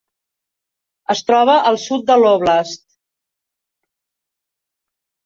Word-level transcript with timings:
Es 1.13 1.19
troba 1.27 1.57
al 1.71 1.77
sud 1.83 2.07
de 2.07 2.15
l'óblast. 2.21 2.81